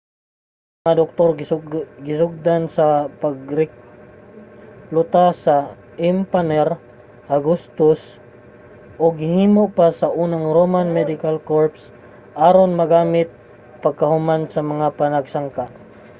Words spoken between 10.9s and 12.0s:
medical corps